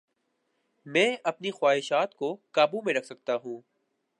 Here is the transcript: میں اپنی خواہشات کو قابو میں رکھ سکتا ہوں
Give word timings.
میں 0.85 1.15
اپنی 1.23 1.51
خواہشات 1.51 2.15
کو 2.15 2.35
قابو 2.51 2.81
میں 2.85 2.93
رکھ 2.93 3.05
سکتا 3.05 3.35
ہوں 3.35 3.61